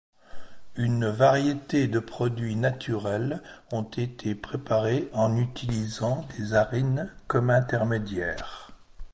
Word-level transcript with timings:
Une 0.77 1.05
variété 1.05 1.87
de 1.87 1.99
produits 1.99 2.55
naturels 2.55 3.43
ont 3.71 3.83
été 3.83 4.33
préparés 4.33 5.11
en 5.13 5.37
utilisant 5.37 6.25
des 6.39 6.55
arynes 6.55 7.13
comme 7.27 7.51
intermédiaires. 7.51 8.71